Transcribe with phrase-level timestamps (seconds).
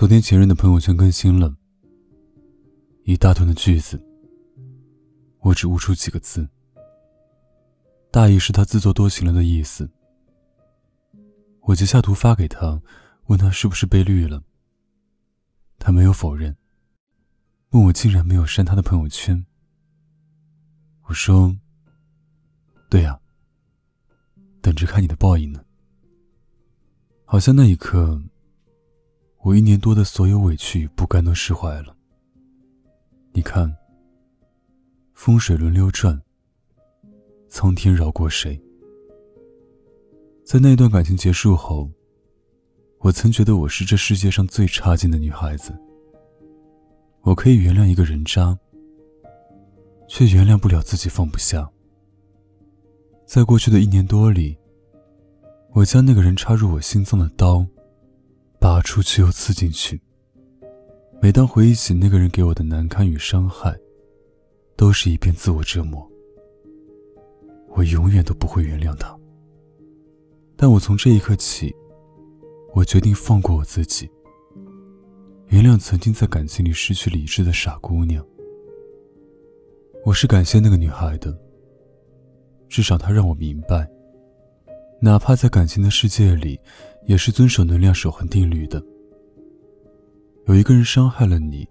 [0.00, 1.54] 昨天前任的朋友圈更新了
[3.04, 4.02] 一大段的句子，
[5.40, 6.48] 我只悟出几个字，
[8.10, 9.90] 大意是他自作多情了的意思。
[11.64, 12.80] 我截下图发给他，
[13.26, 14.42] 问他是不是被绿了，
[15.78, 16.56] 他没有否认。
[17.72, 19.44] 问我竟然没有删他的朋友圈。
[21.02, 21.54] 我说
[22.88, 23.20] ：“对呀，
[24.62, 25.62] 等着看你的报应呢。”
[27.28, 28.22] 好像那一刻，
[29.42, 31.96] 我一年多的所有委屈与不甘都释怀了。
[33.32, 33.74] 你看，
[35.14, 36.20] 风水轮流转，
[37.48, 38.60] 苍天饶过谁？
[40.44, 41.90] 在那段感情结束后，
[42.98, 45.72] 我曾觉得我是这世界上最差劲的女孩子。
[47.22, 48.58] 我可以原谅一个人渣，
[50.06, 51.66] 却原谅不了自己放不下。
[53.24, 54.58] 在过去的一年多里，
[55.72, 57.64] 我将那个人插入我心脏的刀，
[58.60, 59.98] 拔出去又刺进去。
[61.22, 63.74] 每当回忆起那个人给我的难堪与伤害，
[64.76, 66.06] 都是一遍自我折磨。
[67.70, 69.18] 我永远都不会原谅他。
[70.56, 71.74] 但我从这一刻起，
[72.74, 74.10] 我决定放过我自己。
[75.48, 78.24] 原谅曾经在感情里失去理智的傻姑娘。
[80.04, 81.34] 我是感谢那个女孩的，
[82.68, 83.90] 至少她让我明白，
[85.00, 86.60] 哪怕在感情的世界里，
[87.06, 88.82] 也是遵守能量守恒定律的。
[90.46, 91.68] 有一个人伤害了你，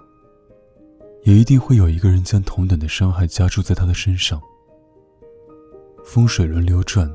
[1.24, 4.42] 也一定会有一个人将同等的伤害加注在他的身上。
[6.04, 7.14] 风水轮流转，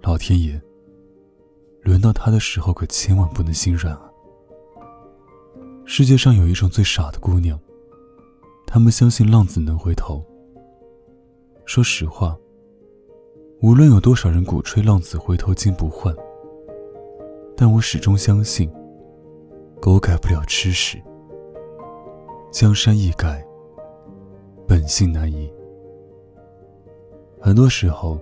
[0.00, 0.60] 老天爷，
[1.82, 4.10] 轮到他的时候，可千万不能心软啊！
[5.84, 7.58] 世界上有一种最傻的姑娘，
[8.66, 10.24] 她们相信浪子能回头。
[11.66, 12.36] 说实话，
[13.60, 16.14] 无论有多少人鼓吹浪子回头金不换，
[17.56, 18.70] 但我始终相信，
[19.80, 21.02] 狗改不了吃屎，
[22.50, 23.44] 江山易改，
[24.66, 25.52] 本性难移。
[27.40, 28.18] 很多时候，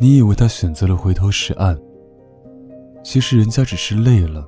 [0.00, 1.78] 你以为他选择了回头是岸，
[3.02, 4.46] 其实人家只是累了。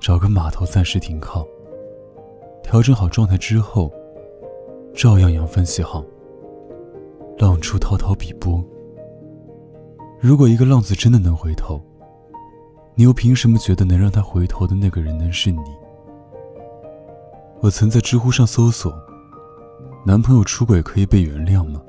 [0.00, 1.46] 找个码头暂时停靠，
[2.62, 3.92] 调整好状态之后，
[4.94, 6.04] 照样扬帆起航。
[7.38, 8.62] 浪出滔滔碧波。
[10.20, 11.80] 如果一个浪子真的能回头，
[13.00, 15.58] 你又凭什么觉得能让他回头的那个人能是你？
[17.62, 18.92] 我曾在知乎上搜索
[20.04, 21.80] ：“男朋友出轨可以被原谅吗？”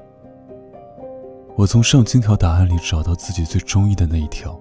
[1.58, 4.58] 我从上千条答案里找到自己最中意的那一条。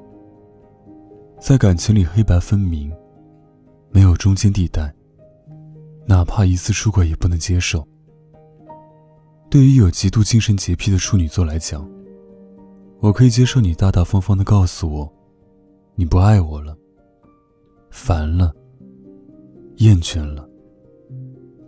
[1.39, 2.93] 在感情里，黑白分明。
[3.93, 4.93] 没有中间地带，
[6.09, 7.87] 哪怕一次出轨也不能接受。
[9.49, 11.89] 对于有极度精神洁癖的处女座来讲，
[12.99, 15.13] 我可以接受你大大方方的告诉我，
[16.01, 16.75] 你不爱我了，
[17.91, 18.55] 烦了，
[19.77, 20.49] 厌倦了，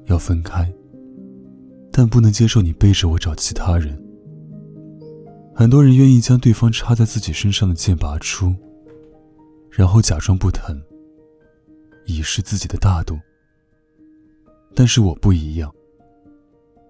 [0.06, 0.72] 要分开。
[1.92, 3.94] 但不能接受你背着我找其他人。
[5.54, 8.54] 很多人愿意将对方插在自己身上的剑拔出，
[9.70, 10.82] 然后假装不疼。
[12.06, 13.18] 以示自己的大度，
[14.74, 15.70] 但是我不一样。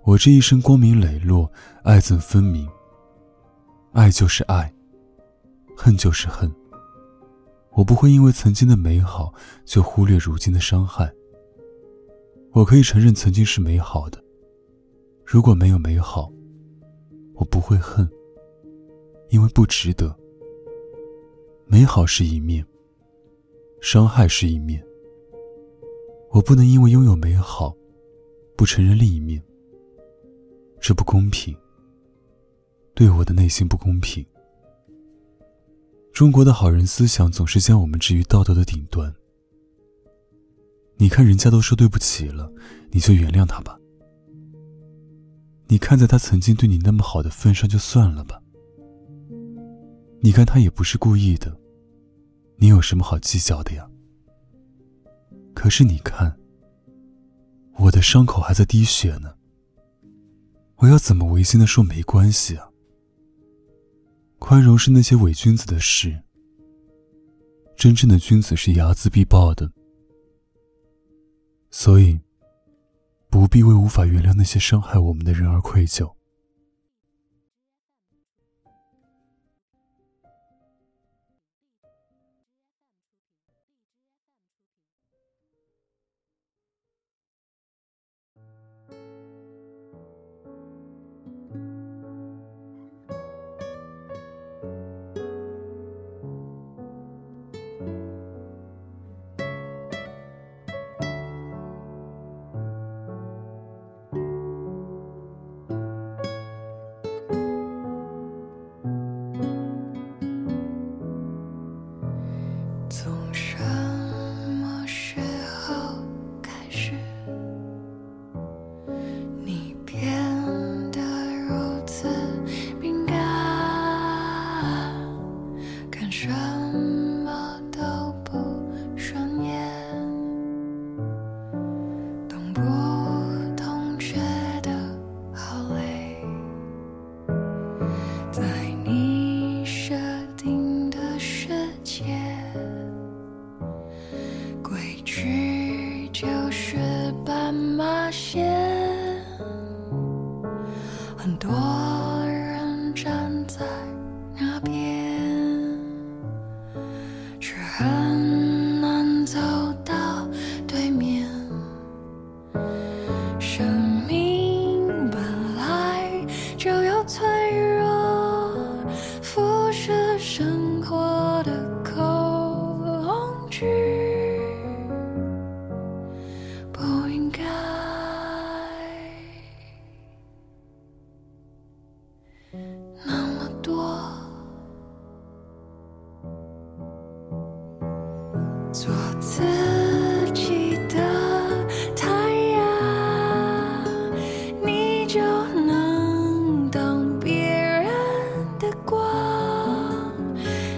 [0.05, 1.51] 我这一生光明磊落，
[1.83, 2.69] 爱憎分明。
[3.91, 4.73] 爱就是爱，
[5.77, 6.49] 恨就是恨。
[7.75, 9.33] 我不会因为曾经的美好
[9.65, 11.13] 就忽略如今的伤害。
[12.53, 14.23] 我可以承认曾经是美好的，
[15.25, 16.31] 如果没有美好，
[17.35, 18.07] 我不会恨，
[19.31, 20.15] 因为不值得。
[21.65, 22.65] 美好是一面，
[23.81, 24.85] 伤害是一面。
[26.31, 27.75] 我不能因为拥有美好，
[28.55, 29.43] 不承认另一面。
[30.79, 31.57] 这不公平，
[32.93, 34.23] 对我的内心不公平。
[36.13, 39.13] 中国的好人思想总是将我们置于道德的顶端。
[40.99, 42.53] 你看人家都说对不起了，
[42.91, 43.79] 你就原谅他吧。
[45.67, 48.41] 你看在他曾经对你那么好的份上，就算了吧。
[50.21, 51.57] 你看他也不是故意的，
[52.57, 53.89] 你有什么好计较的呀？
[55.55, 56.37] 可是你看，
[57.79, 59.35] 我的伤口还在滴血呢。
[60.77, 62.69] 我要怎么违心的说没关系啊？
[64.45, 66.21] 宽容是那些伪君子的事，
[67.77, 69.71] 真正的君子是睚眦必报的。
[71.71, 72.19] 所以，
[73.31, 76.13] 不必为无法原谅那些伤害我们的人而愧疚。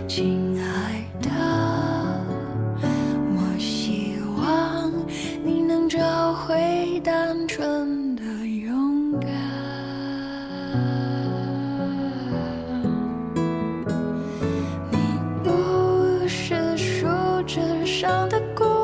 [0.06, 1.30] 亲爱的，
[3.34, 4.92] 我希望
[5.44, 9.28] 你能找回单纯的勇敢。
[14.90, 14.98] 你
[15.42, 17.06] 不是树
[17.46, 18.83] 枝上的孤。